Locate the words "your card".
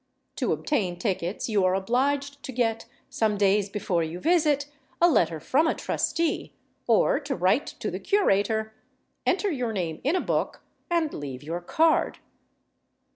11.43-12.17